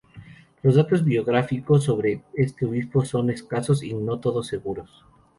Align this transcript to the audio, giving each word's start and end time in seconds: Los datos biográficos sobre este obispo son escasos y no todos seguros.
Los 0.63 0.73
datos 0.77 1.03
biográficos 1.05 1.83
sobre 1.83 2.23
este 2.33 2.65
obispo 2.65 3.05
son 3.05 3.29
escasos 3.29 3.83
y 3.83 3.93
no 3.93 4.17
todos 4.19 4.47
seguros. 4.47 5.05